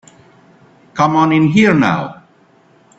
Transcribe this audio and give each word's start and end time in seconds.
Come 0.95 1.15
on 1.15 1.31
in 1.31 1.45
here 1.45 1.75
now. 1.75 2.23